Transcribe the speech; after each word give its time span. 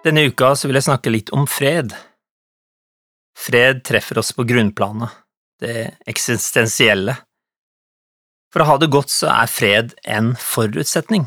Denne 0.00 0.22
uka 0.30 0.54
vil 0.64 0.78
jeg 0.78 0.86
snakke 0.86 1.12
litt 1.12 1.30
om 1.36 1.42
fred. 1.44 1.92
Fred 3.36 3.82
treffer 3.84 4.20
oss 4.22 4.30
på 4.32 4.46
grunnplanet, 4.48 5.12
det 5.60 5.90
eksistensielle. 6.08 7.18
For 8.50 8.64
å 8.64 8.68
ha 8.70 8.76
det 8.80 8.88
godt 8.94 9.12
så 9.12 9.28
er 9.34 9.50
fred 9.52 9.92
en 10.08 10.32
forutsetning. 10.40 11.26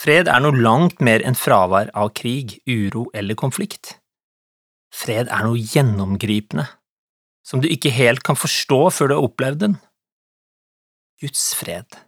Fred 0.00 0.30
er 0.32 0.40
noe 0.40 0.56
langt 0.56 1.02
mer 1.04 1.20
enn 1.26 1.36
fravær 1.36 1.90
av 1.92 2.14
krig, 2.16 2.56
uro 2.64 3.08
eller 3.12 3.36
konflikt. 3.36 3.98
Fred 4.94 5.28
er 5.28 5.44
noe 5.44 5.60
gjennomgripende, 5.60 6.64
som 7.44 7.60
du 7.60 7.68
ikke 7.68 7.92
helt 7.92 8.24
kan 8.24 8.38
forstå 8.38 8.80
før 8.96 9.10
du 9.10 9.16
har 9.18 9.28
opplevd 9.28 9.64
den. 9.66 9.76
Guds 11.20 11.50
fred, 11.58 12.00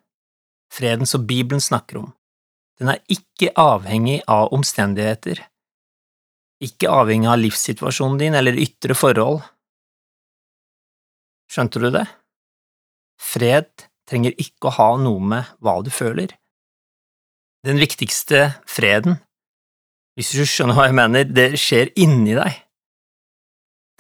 freden 0.73 1.05
som 1.11 1.27
Bibelen 1.29 1.61
snakker 1.61 2.01
om, 2.01 2.09
den 2.81 2.95
er 2.95 3.03
ikke 3.13 3.53
avhengig 3.61 4.23
av 4.31 4.55
omstendigheter, 4.57 5.43
ikke 6.65 6.89
avhengig 6.93 7.29
av 7.29 7.41
livssituasjonen 7.41 8.19
din 8.21 8.37
eller 8.37 8.57
ytre 8.61 8.97
forhold. 8.97 9.43
Skjønte 11.51 11.83
du 11.83 11.91
det? 11.93 12.07
Fred 13.21 13.69
trenger 14.09 14.37
ikke 14.41 14.71
å 14.71 14.77
ha 14.79 14.91
noe 15.01 15.21
med 15.33 15.53
hva 15.61 15.81
du 15.85 15.91
føler. 15.93 16.33
Den 17.67 17.81
viktigste 17.81 18.55
freden, 18.69 19.19
hvis 20.17 20.33
du 20.37 20.47
skjønner 20.49 20.79
hva 20.79 20.89
jeg 20.89 20.97
mener, 20.97 21.29
det 21.29 21.61
skjer 21.61 21.93
inni 22.01 22.33
deg. 22.39 22.57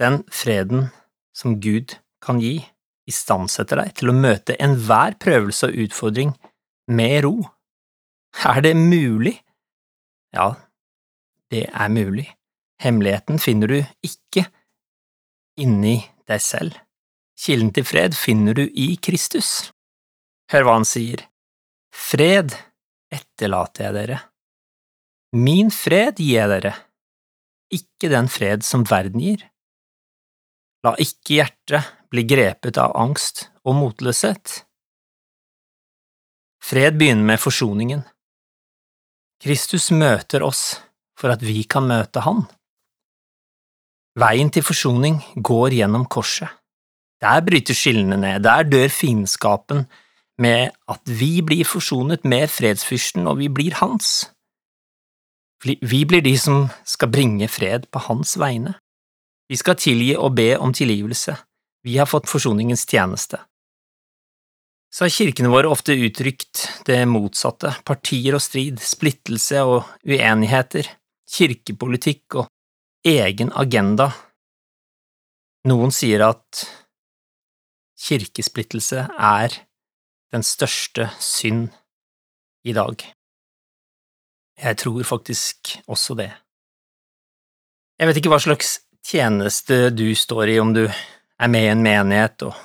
Den 0.00 0.22
freden 0.32 0.88
som 1.36 1.58
Gud 1.60 1.98
kan 2.24 2.40
gi, 2.40 2.62
istandsetter 3.10 3.82
deg 3.82 3.94
til 4.00 4.12
å 4.12 4.16
møte 4.16 4.56
enhver 4.62 5.16
prøvelse 5.20 5.68
og 5.68 5.84
utfordring 5.84 6.32
med 6.88 7.24
ro. 7.26 7.34
Er 8.50 8.60
det 8.62 8.74
mulig? 8.76 9.36
Ja, 10.32 10.54
det 11.50 11.66
er 11.68 11.88
mulig. 11.88 12.28
Hemmeligheten 12.80 13.38
finner 13.42 13.68
du 13.68 13.80
ikke 14.06 14.46
inni 15.60 15.98
deg 16.30 16.40
selv. 16.40 16.78
Kilden 17.40 17.72
til 17.74 17.84
fred 17.88 18.16
finner 18.16 18.56
du 18.56 18.62
i 18.68 18.94
Kristus. 19.02 19.72
Hør 20.52 20.66
hva 20.66 20.78
han 20.78 20.88
sier. 20.88 21.26
Fred 21.90 22.54
etterlater 23.12 23.88
jeg 23.88 23.96
dere. 23.96 24.20
Min 25.36 25.70
fred 25.74 26.18
gir 26.18 26.40
jeg 26.40 26.50
dere, 26.50 26.72
ikke 27.70 28.10
den 28.10 28.28
fred 28.30 28.64
som 28.66 28.82
verden 28.88 29.22
gir. 29.22 29.44
La 30.82 30.94
ikke 30.98 31.36
hjertet 31.36 31.92
bli 32.10 32.24
grepet 32.26 32.80
av 32.80 32.96
angst 32.98 33.46
og 33.62 33.76
motløshet. 33.78 34.64
Fred 36.60 36.98
begynner 36.98 37.28
med 37.32 37.40
forsoningen. 37.40 38.02
Kristus 39.40 39.88
møter 39.96 40.42
oss 40.44 40.74
for 41.16 41.32
at 41.32 41.40
vi 41.40 41.62
kan 41.64 41.86
møte 41.88 42.20
Han. 42.26 42.42
Veien 44.20 44.50
til 44.52 44.64
forsoning 44.66 45.16
går 45.36 45.78
gjennom 45.78 46.04
korset. 46.12 46.50
Der 47.20 47.40
bryter 47.44 47.76
skillene 47.76 48.18
ned, 48.20 48.42
der 48.44 48.68
dør 48.68 48.88
fiendskapen 48.92 49.86
med 50.40 50.72
at 50.88 51.12
vi 51.20 51.40
blir 51.44 51.68
forsonet 51.68 52.24
med 52.24 52.48
fredsfyrsten 52.52 53.28
og 53.28 53.38
vi 53.40 53.48
blir 53.48 53.76
hans. 53.80 54.30
Vi 55.64 56.04
blir 56.08 56.24
de 56.24 56.36
som 56.40 56.68
skal 56.88 57.12
bringe 57.12 57.48
fred 57.48 57.88
på 57.92 58.00
hans 58.08 58.36
vegne. 58.40 58.74
Vi 59.48 59.56
skal 59.56 59.76
tilgi 59.76 60.14
og 60.16 60.36
be 60.36 60.54
om 60.56 60.72
tilgivelse. 60.72 61.36
Vi 61.84 61.96
har 61.96 62.08
fått 62.08 62.28
forsoningens 62.28 62.86
tjeneste. 62.88 63.40
Så 64.90 65.04
har 65.04 65.14
kirkene 65.14 65.52
våre 65.52 65.70
ofte 65.70 65.94
uttrykt 65.94 66.64
det 66.86 66.98
motsatte, 67.06 67.76
partier 67.86 68.34
og 68.34 68.42
strid, 68.42 68.80
splittelse 68.82 69.62
og 69.62 69.86
uenigheter, 70.02 70.88
kirkepolitikk 71.30 72.40
og 72.40 72.48
egen 73.06 73.52
agenda. 73.54 74.10
Noen 75.70 75.94
sier 75.94 76.24
at 76.26 76.64
kirkesplittelse 78.00 79.06
er 79.14 79.54
den 80.34 80.42
største 80.46 81.10
synd 81.22 81.68
i 82.66 82.74
dag. 82.74 83.04
Jeg 84.60 84.76
tror 84.82 85.06
faktisk 85.06 85.76
også 85.86 86.16
det. 86.18 86.30
Jeg 88.00 88.08
vet 88.08 88.18
ikke 88.20 88.32
hva 88.32 88.40
slags 88.42 88.80
tjeneste 89.06 89.90
du 89.94 90.08
står 90.16 90.54
i, 90.54 90.58
om 90.60 90.74
du 90.74 90.84
er 90.86 91.48
med 91.52 91.66
i 91.66 91.72
en 91.72 91.84
menighet 91.84 92.44
og 92.48 92.58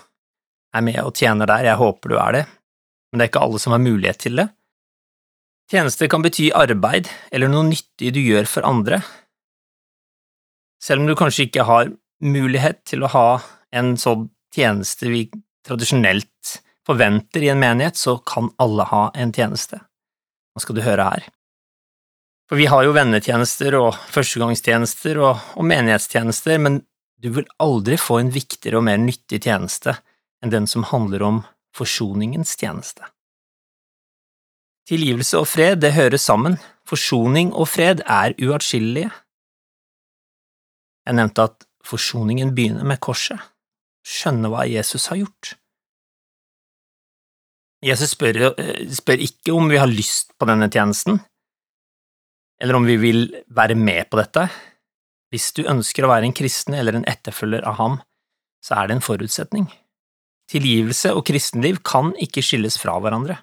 er 0.75 0.83
med 0.85 0.99
og 1.03 1.15
tjener 1.15 1.49
der, 1.49 1.69
jeg 1.69 1.79
håper 1.79 2.11
du 2.11 2.17
er 2.19 2.37
det, 2.39 2.45
men 3.11 3.19
det 3.19 3.25
er 3.25 3.31
ikke 3.31 3.43
alle 3.47 3.61
som 3.63 3.75
har 3.75 3.83
mulighet 3.83 4.21
til 4.25 4.41
det. 4.41 4.49
Tjeneste 5.71 6.09
kan 6.11 6.21
bety 6.21 6.51
arbeid 6.53 7.09
eller 7.33 7.49
noe 7.49 7.65
nyttig 7.71 8.11
du 8.13 8.21
gjør 8.21 8.49
for 8.49 8.67
andre, 8.67 8.99
selv 10.85 11.01
om 11.01 11.09
du 11.09 11.15
kanskje 11.17 11.47
ikke 11.47 11.65
har 11.65 11.89
mulighet 12.21 12.83
til 12.85 13.05
å 13.05 13.11
ha 13.15 13.29
en 13.75 13.95
sånn 13.97 14.27
tjeneste 14.53 15.09
vi 15.09 15.25
tradisjonelt 15.65 16.59
forventer 16.85 17.43
i 17.43 17.49
en 17.49 17.61
menighet, 17.61 17.97
så 17.97 18.19
kan 18.21 18.51
alle 18.61 18.85
ha 18.91 19.07
en 19.17 19.33
tjeneste. 19.33 19.79
Nå 20.53 20.61
skal 20.61 20.77
du 20.77 20.83
høre 20.85 21.07
her. 21.09 21.25
For 22.45 22.61
vi 22.61 22.67
har 22.69 22.85
jo 22.85 22.93
vennetjenester 22.93 23.73
og 23.79 23.95
førstegangstjenester 24.13 25.17
og, 25.17 25.41
og 25.57 25.65
menighetstjenester, 25.65 26.61
men 26.61 26.83
du 27.17 27.31
vil 27.33 27.47
aldri 27.63 27.97
få 27.97 28.19
en 28.21 28.29
viktigere 28.29 28.77
og 28.77 28.85
mer 28.85 29.01
nyttig 29.01 29.41
tjeneste 29.47 29.95
enn 30.45 30.53
den 30.53 30.69
som 30.69 30.85
handler 30.85 31.25
om 31.25 31.44
forsoningens 31.75 32.53
tjeneste. 32.61 33.09
Tilgivelse 34.85 35.41
og 35.41 35.50
fred, 35.50 35.79
det 35.81 35.95
hører 35.95 36.22
sammen. 36.22 36.59
Forsoning 36.85 37.51
og 37.57 37.67
fred 37.73 38.03
er 38.06 38.35
uatskillelige. 38.38 39.09
Jeg 41.05 41.17
nevnte 41.17 41.47
at 41.50 41.66
forsoningen 41.85 42.53
begynner 42.57 42.85
med 42.85 43.01
korset. 43.01 43.41
Skjønne 44.05 44.51
hva 44.53 44.67
Jesus 44.69 45.07
har 45.09 45.23
gjort. 45.23 45.55
Jesus 47.85 48.13
spør, 48.13 48.38
eh, 48.57 48.89
spør, 48.94 49.22
ikke 49.22 49.53
om 49.53 49.69
vi 49.69 49.78
har 49.78 49.89
lyst 49.89 50.34
på 50.38 50.45
denne 50.50 50.69
tjenesten, 50.69 51.19
eller 52.61 52.75
om 52.75 52.85
vi 52.85 52.97
vil 52.97 53.44
være 53.50 53.75
med 53.75 54.09
på 54.09 54.17
dette. 54.17 54.50
Hvis 55.29 55.51
du 55.53 55.66
ønsker 55.66 56.05
å 56.05 56.09
være 56.09 56.25
en 56.25 56.34
kristen 56.34 56.73
eller 56.73 56.95
en 56.95 57.05
etterfølger 57.05 57.66
av 57.66 57.78
ham, 57.78 58.01
så 58.63 58.78
er 58.78 58.88
det 58.88 58.95
en 58.95 59.05
forutsetning. 59.05 59.67
Tilgivelse 60.51 61.13
og 61.17 61.25
kristenliv 61.25 61.81
kan 61.85 62.13
ikke 62.22 62.44
skilles 62.45 62.78
fra 62.81 62.97
hverandre. 63.01 63.39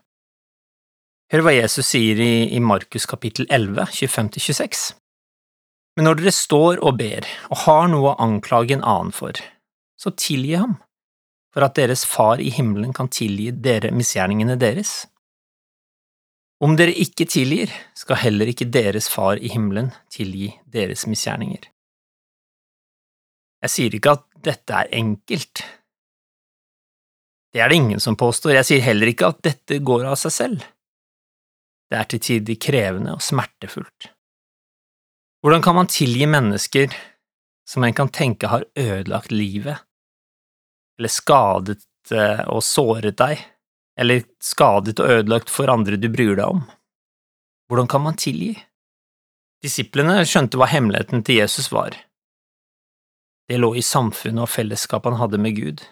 Hør 1.32 1.46
hva 1.46 1.54
Jesus 1.56 1.88
sier 1.88 2.18
i, 2.20 2.32
i 2.52 2.60
Markus 2.60 3.06
kapittel 3.08 3.48
11, 3.50 3.88
25–26. 3.90 4.92
Men 5.96 6.08
når 6.08 6.20
dere 6.20 6.32
står 6.36 6.80
og 6.84 6.98
ber 7.00 7.26
og 7.50 7.64
har 7.64 7.88
noe 7.92 8.12
å 8.12 8.18
anklage 8.22 8.76
en 8.76 8.84
annen 8.84 9.12
for, 9.16 9.36
så 9.98 10.12
tilgi 10.16 10.54
ham, 10.60 10.78
for 11.52 11.66
at 11.66 11.76
deres 11.76 12.04
Far 12.08 12.40
i 12.40 12.52
himmelen 12.52 12.94
kan 12.96 13.10
tilgi 13.12 13.50
dere 13.52 13.92
misgjerningene 13.96 14.56
deres. 14.60 15.02
Om 16.62 16.76
dere 16.78 16.94
ikke 16.94 17.26
tilgir, 17.26 17.72
skal 17.98 18.20
heller 18.22 18.48
ikke 18.48 18.70
deres 18.72 19.08
Far 19.12 19.40
i 19.40 19.50
himmelen 19.52 19.90
tilgi 20.12 20.52
deres 20.64 21.04
misgjerninger. 21.10 21.66
Jeg 23.62 23.70
sier 23.70 23.94
ikke 23.94 24.16
at 24.16 24.24
dette 24.42 24.74
er 24.74 24.90
enkelt. 24.98 25.62
Det 27.52 27.60
er 27.60 27.68
det 27.68 27.76
ingen 27.76 28.00
som 28.00 28.16
påstår, 28.16 28.54
jeg 28.56 28.68
sier 28.68 28.84
heller 28.86 29.10
ikke 29.12 29.28
at 29.28 29.42
dette 29.44 29.78
går 29.84 30.06
av 30.08 30.16
seg 30.20 30.32
selv. 30.32 30.64
Det 31.92 31.98
er 32.00 32.08
til 32.08 32.22
tider 32.24 32.56
krevende 32.56 33.12
og 33.12 33.24
smertefullt. 33.24 34.08
Hvordan 35.42 35.64
kan 35.64 35.76
man 35.76 35.90
tilgi 35.92 36.26
mennesker 36.30 36.94
som 37.68 37.84
en 37.84 37.96
kan 37.96 38.08
tenke 38.08 38.48
har 38.48 38.64
ødelagt 38.78 39.34
livet, 39.34 39.82
eller 40.98 41.12
skadet 41.12 41.82
eh, 42.14 42.44
og 42.48 42.62
såret 42.64 43.18
deg, 43.20 43.42
eller 44.00 44.24
skadet 44.40 44.96
og 45.02 45.10
ødelagt 45.18 45.52
for 45.52 45.68
andre 45.72 45.98
du 46.00 46.08
bryr 46.12 46.38
deg 46.38 46.46
om? 46.46 46.62
Hvordan 47.68 47.90
kan 47.90 48.04
man 48.06 48.16
tilgi? 48.20 48.54
Disiplene 49.62 50.22
skjønte 50.26 50.58
hva 50.58 50.70
hemmeligheten 50.72 51.22
til 51.26 51.42
Jesus 51.42 51.68
var. 51.74 51.94
Det 53.48 53.60
lå 53.60 53.74
i 53.76 53.84
samfunnet 53.84 54.46
og 54.46 54.50
fellesskapet 54.50 55.12
han 55.12 55.20
hadde 55.20 55.40
med 55.42 55.58
Gud. 55.58 55.84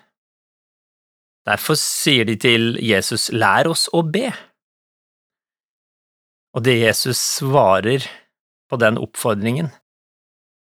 Derfor 1.48 1.78
sier 1.80 2.26
de 2.28 2.36
til 2.40 2.74
Jesus, 2.84 3.30
lær 3.32 3.70
oss 3.70 3.88
å 3.96 4.02
be. 4.04 4.28
Og 6.56 6.64
det 6.66 6.80
Jesus 6.80 7.20
svarer 7.38 8.04
på 8.70 8.78
den 8.80 8.98
oppfordringen, 9.00 9.70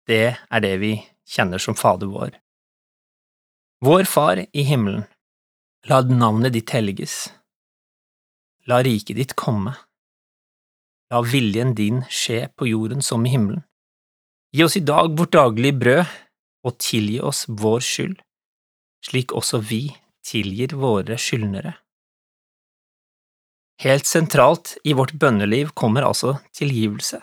det 0.09 0.37
er 0.37 0.63
det 0.63 0.75
vi 0.81 0.93
kjenner 1.27 1.61
som 1.61 1.77
Fader 1.77 2.09
vår. 2.09 2.35
Vår 3.85 4.05
Far 4.09 4.41
i 4.41 4.63
himmelen, 4.65 5.05
la 5.89 6.01
navnet 6.01 6.55
ditt 6.55 6.71
helliges. 6.73 7.27
La 8.65 8.81
riket 8.81 9.19
ditt 9.19 9.35
komme. 9.37 9.75
La 11.13 11.21
viljen 11.21 11.75
din 11.77 12.01
skje 12.09 12.47
på 12.57 12.69
jorden 12.71 13.03
som 13.05 13.25
i 13.25 13.33
himmelen. 13.35 13.61
Gi 14.55 14.63
oss 14.65 14.77
i 14.79 14.85
dag 14.87 15.11
vårt 15.17 15.35
daglige 15.35 15.77
brød, 15.77 16.05
og 16.65 16.79
tilgi 16.81 17.19
oss 17.21 17.43
vår 17.45 17.83
skyld, 17.85 18.15
slik 19.05 19.35
også 19.37 19.59
vi 19.61 19.83
tilgir 20.25 20.75
våre 20.79 21.17
skyldnere. 21.21 21.75
Helt 23.83 24.07
sentralt 24.07 24.77
i 24.87 24.93
vårt 24.95 25.13
bønneliv 25.19 25.73
kommer 25.75 26.05
altså 26.07 26.37
tilgivelse. 26.55 27.19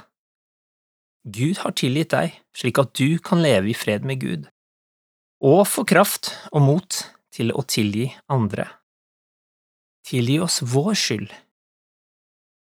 Gud 1.22 1.62
har 1.62 1.74
tilgitt 1.78 2.12
deg, 2.12 2.34
slik 2.56 2.80
at 2.82 2.92
du 2.98 3.18
kan 3.22 3.40
leve 3.42 3.70
i 3.70 3.76
fred 3.78 4.04
med 4.04 4.20
Gud, 4.20 4.48
og 5.42 5.64
få 5.70 5.86
kraft 5.88 6.32
og 6.50 6.64
mot 6.66 6.98
til 7.32 7.54
å 7.54 7.62
tilgi 7.64 8.10
andre. 8.30 8.66
Tilgi 10.06 10.40
oss 10.42 10.60
vår 10.66 10.96
skyld, 10.98 11.30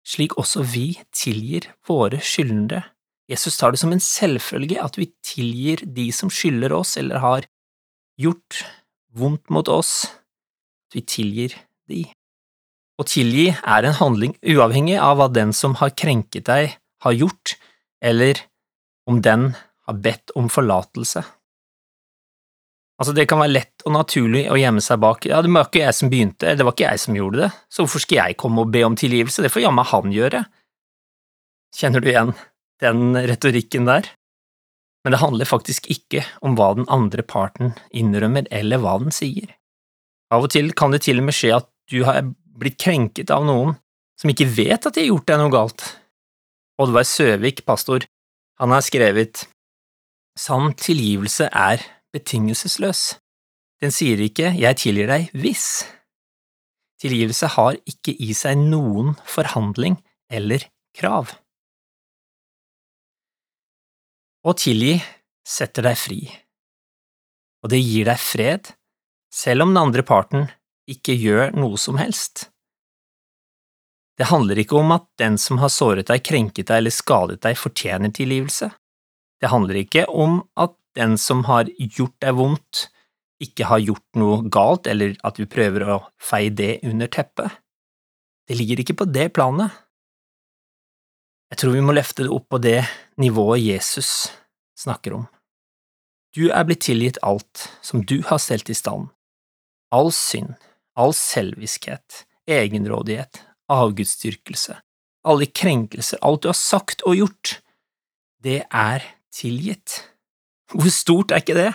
slik 0.06 0.36
også 0.42 0.66
vi 0.68 0.94
tilgir 1.16 1.72
våre 1.88 2.19
skyldnere. 2.22 2.84
Jesus 3.31 3.56
tar 3.57 3.72
det 3.72 3.80
som 3.80 3.94
en 3.95 4.04
selvfølge 4.04 4.81
at 4.84 4.98
vi 5.00 5.07
tilgir 5.24 5.86
de 5.88 6.10
som 6.13 6.30
skylder 6.30 6.74
oss 6.75 6.98
eller 7.00 7.24
har 7.24 7.48
gjort 8.19 8.66
vondt 9.16 9.48
mot 9.54 9.69
oss, 9.72 10.12
vi 10.93 11.03
tilgir 11.07 11.55
de. 11.89 12.05
Å 12.99 13.07
tilgi 13.07 13.49
er 13.49 13.88
en 13.88 13.97
handling 13.97 14.35
uavhengig 14.45 14.97
av 15.01 15.17
hva 15.19 15.27
den 15.33 15.53
som 15.57 15.75
har 15.79 15.93
krenket 15.97 16.45
deg, 16.49 16.77
har 17.01 17.17
gjort, 17.17 17.55
eller 18.03 18.43
om 19.09 19.21
den 19.25 19.51
har 19.88 20.01
bedt 20.03 20.33
om 20.38 20.49
forlatelse. 20.51 21.23
Altså, 23.01 23.15
det 23.17 23.25
kan 23.25 23.41
være 23.41 23.55
lett 23.55 23.85
og 23.88 23.95
naturlig 23.95 24.43
å 24.53 24.59
gjemme 24.59 24.81
seg 24.85 24.99
bak 25.01 25.25
ja, 25.25 25.39
det 25.41 25.49
var 25.49 25.65
ikke 25.65 25.81
jeg 25.81 25.97
som 25.97 26.09
begynte, 26.11 26.53
det 26.53 26.65
var 26.67 26.75
ikke 26.75 26.91
jeg 26.91 27.01
som 27.01 27.15
gjorde 27.17 27.39
det, 27.41 27.47
så 27.65 27.81
hvorfor 27.81 28.03
skal 28.03 28.19
jeg 28.19 28.38
komme 28.43 28.61
og 28.61 28.73
be 28.75 28.83
om 28.85 28.97
tilgivelse, 28.99 29.41
det 29.41 29.49
får 29.49 29.65
jammen 29.65 29.89
han 29.89 30.13
gjøre. 30.13 30.43
Kjenner 31.73 32.03
du 32.03 32.11
igjen 32.11 32.35
den 32.83 33.17
retorikken 33.17 33.89
der? 33.89 34.11
Men 35.01 35.15
det 35.15 35.21
handler 35.23 35.49
faktisk 35.49 35.89
ikke 35.89 36.21
om 36.45 36.53
hva 36.59 36.75
den 36.77 36.85
andre 36.93 37.25
parten 37.25 37.73
innrømmer 37.89 38.45
eller 38.53 38.83
hva 38.83 38.99
den 39.01 39.09
sier. 39.15 39.49
Av 40.31 40.45
og 40.45 40.51
til 40.54 40.72
kan 40.78 40.94
det 40.94 41.04
til 41.06 41.19
og 41.19 41.28
med 41.28 41.36
skje 41.36 41.56
at 41.57 41.68
du 41.92 42.01
har 42.07 42.24
blitt 42.62 42.80
krenket 42.80 43.31
av 43.33 43.44
noen 43.48 43.75
som 44.19 44.31
ikke 44.31 44.48
vet 44.54 44.86
at 44.86 44.95
de 44.95 45.04
har 45.04 45.12
gjort 45.12 45.28
deg 45.28 45.42
noe 45.42 45.54
galt. 45.54 45.83
Oddvar 46.81 47.06
Søvik, 47.07 47.66
pastor, 47.66 48.06
han 48.62 48.74
har 48.74 48.83
skrevet 48.86 49.45
Sann 50.39 50.72
tilgivelse 50.80 51.50
er 51.51 51.81
betingelsesløs. 52.16 53.01
Den 53.81 53.92
sier 53.94 54.22
ikke 54.22 54.54
jeg 54.56 54.78
tilgir 54.80 55.10
deg 55.10 55.31
hvis. 55.36 55.83
Tilgivelse 57.01 57.50
har 57.57 57.80
ikke 57.89 58.13
i 58.13 58.31
seg 58.38 58.62
noen 58.62 59.16
forhandling 59.25 59.98
eller 60.31 60.63
krav. 60.98 61.34
Å 64.42 64.54
tilgi 64.57 64.95
setter 65.45 65.86
deg 65.86 65.98
fri, 66.00 66.22
og 67.62 67.74
det 67.74 67.81
gir 67.81 68.07
deg 68.10 68.22
fred, 68.22 68.72
selv 69.33 69.66
om 69.66 69.74
den 69.74 69.81
andre 69.81 70.04
parten 70.04 70.50
ikke 70.92 71.16
gjør 71.16 71.56
noe 71.56 71.80
som 71.80 72.00
helst. 72.01 72.50
Det 74.19 74.28
handler 74.30 74.60
ikke 74.62 74.78
om 74.78 74.92
at 74.94 75.07
den 75.18 75.38
som 75.42 75.62
har 75.62 75.72
såret 75.74 76.12
deg, 76.12 76.24
krenket 76.28 76.68
deg 76.69 76.81
eller 76.81 76.94
skadet 76.94 77.39
deg, 77.42 77.57
fortjener 77.57 78.12
tilgivelse. 78.13 78.69
Det 79.42 79.50
handler 79.50 79.80
ikke 79.81 80.06
om 80.12 80.42
at 80.60 80.75
den 81.00 81.16
som 81.18 81.45
har 81.48 81.72
gjort 81.80 82.18
deg 82.22 82.36
vondt, 82.38 82.88
ikke 83.42 83.66
har 83.66 83.81
gjort 83.81 84.19
noe 84.22 84.44
galt, 84.54 84.86
eller 84.86 85.16
at 85.25 85.39
du 85.39 85.48
prøver 85.50 85.88
å 85.89 86.01
feie 86.22 86.51
det 86.54 86.84
under 86.86 87.10
teppet. 87.10 87.50
Det 88.45 88.57
ligger 88.60 88.84
ikke 88.84 89.00
på 89.00 89.07
det 89.10 89.31
planet. 89.34 89.72
Jeg 91.51 91.63
tror 91.63 91.74
vi 91.75 91.84
må 91.84 91.95
løfte 91.95 92.27
det 92.27 92.31
opp 92.31 92.45
på 92.51 92.62
det 92.62 92.84
nivået 93.19 93.63
Jesus 93.63 94.30
snakker 94.77 95.18
om. 95.18 95.25
Du 96.36 96.45
er 96.48 96.63
blitt 96.68 96.86
tilgitt 96.86 97.19
alt 97.27 97.66
som 97.84 98.06
du 98.07 98.22
har 98.30 98.39
stelt 98.39 98.69
i 98.72 98.77
stand, 98.77 99.10
all 99.91 100.11
synd, 100.15 100.55
all 100.95 101.13
selviskhet, 101.15 102.25
egenrådighet, 102.49 103.43
avgudsdyrkelse, 103.71 104.77
alle 105.27 105.47
krenkelser, 105.47 106.19
alt 106.25 106.43
du 106.43 106.49
har 106.51 106.57
sagt 106.57 107.03
og 107.07 107.17
gjort, 107.19 107.59
det 108.41 108.63
er 108.67 109.05
tilgitt. 109.33 110.01
Hvor 110.71 110.91
stort 110.93 111.31
er 111.31 111.43
ikke 111.43 111.57
det? 111.57 111.71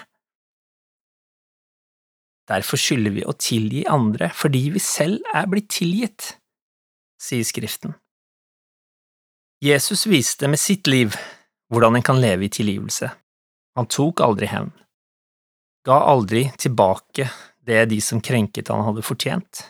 Derfor 2.46 2.78
skylder 2.78 3.14
vi 3.14 3.24
å 3.26 3.34
tilgi 3.34 3.84
andre 3.90 4.30
fordi 4.34 4.68
vi 4.76 4.82
selv 4.82 5.24
er 5.34 5.48
blitt 5.50 5.68
tilgitt, 5.74 6.36
sier 7.18 7.46
Skriften. 7.46 7.96
Jesus 9.64 10.04
viste 10.06 10.48
med 10.52 10.60
sitt 10.60 10.86
liv 10.86 11.16
hvordan 11.72 11.96
en 11.98 12.04
kan 12.06 12.20
leve 12.22 12.46
i 12.46 12.52
tilgivelse. 12.52 13.08
Han 13.76 13.88
tok 13.90 14.22
aldri 14.24 14.48
hevn, 14.50 14.70
ga 15.88 15.98
aldri 16.12 16.46
tilbake 16.60 17.26
det 17.66 17.84
de 17.90 18.00
som 18.02 18.22
krenket 18.22 18.70
han 18.72 18.84
hadde 18.86 19.04
fortjent. 19.06 19.62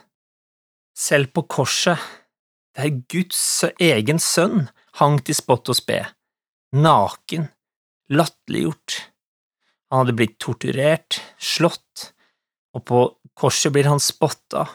Selv 0.96 1.32
på 1.34 1.44
korset, 1.48 2.00
der 2.76 2.92
Guds 3.08 3.64
egen 3.80 4.20
sønn 4.20 4.68
hang 5.00 5.18
til 5.24 5.36
spott 5.36 5.68
og 5.72 5.78
spe, 5.78 6.02
naken, 6.76 7.48
latterliggjort. 8.12 8.98
Han 9.90 10.02
hadde 10.02 10.16
blitt 10.18 10.36
torturert, 10.42 11.20
slått, 11.40 12.10
og 12.76 12.84
på 12.88 13.00
korset 13.36 13.72
blir 13.72 13.88
han 13.88 14.02
spotta, 14.02 14.66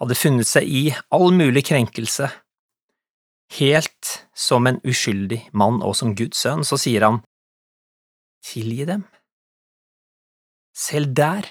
hadde 0.00 0.18
funnet 0.18 0.48
seg 0.48 0.66
i 0.66 0.82
all 1.14 1.30
mulig 1.34 1.66
krenkelse. 1.70 2.28
Helt 3.56 4.12
som 4.34 4.66
en 4.66 4.80
uskyldig 4.82 5.46
mann 5.54 5.78
og 5.86 5.94
som 5.98 6.16
Guds 6.18 6.42
sønn, 6.42 6.64
så 6.66 6.78
sier 6.80 7.06
han, 7.06 7.20
tilgi 8.46 8.86
dem. 8.88 9.04
Selv 10.76 11.14
der 11.16 11.46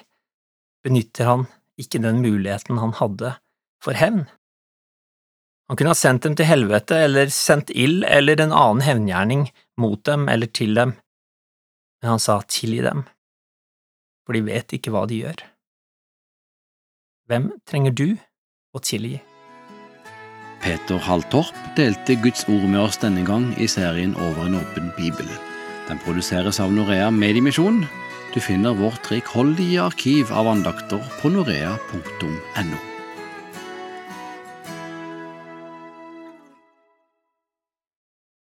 benytter 0.85 1.29
han 1.29 1.45
ikke 1.81 1.99
den 2.03 2.21
muligheten 2.23 2.79
han 2.79 2.93
hadde 2.99 3.35
for 3.83 3.97
hevn. 3.97 4.25
Han 5.67 5.79
kunne 5.79 5.95
ha 5.95 5.97
sendt 5.97 6.27
dem 6.27 6.35
til 6.37 6.47
helvete 6.47 6.99
eller 7.07 7.31
sendt 7.33 7.73
ild 7.73 8.05
eller 8.05 8.41
en 8.41 8.53
annen 8.53 8.85
hevngjerning 8.85 9.47
mot 9.81 10.03
dem 10.05 10.29
eller 10.29 10.51
til 10.53 10.77
dem, 10.77 10.93
men 12.01 12.13
han 12.13 12.21
sa 12.21 12.37
tilgi 12.45 12.83
dem, 12.85 13.03
for 14.25 14.37
de 14.37 14.45
vet 14.45 14.77
ikke 14.77 14.93
hva 14.93 15.07
de 15.09 15.23
gjør. 15.23 15.41
Hvem 17.25 17.49
trenger 17.65 17.95
du 17.97 18.07
å 18.77 18.81
tilgi? 18.85 19.17
Peter 20.61 21.01
Halltorp 21.01 21.57
delte 21.77 22.15
Guds 22.21 22.45
ord 22.49 22.65
med 22.69 22.83
oss 22.83 23.01
denne 23.01 23.25
gang 23.25 23.51
i 23.61 23.67
serien 23.69 24.15
Over 24.17 24.45
en 24.47 24.59
åpen 24.61 24.91
bibel. 24.97 25.27
Den 25.89 25.99
produseres 26.01 26.61
av 26.61 26.73
Norea 26.73 27.11
Mediemisjon. 27.13 27.83
Du 28.35 28.41
finner 28.41 28.73
vårt 28.73 29.11
rikholdige 29.11 29.79
arkiv 29.81 30.33
av 30.33 30.47
andakter 30.47 30.99
på 31.21 31.29
norea.no. 31.31 32.94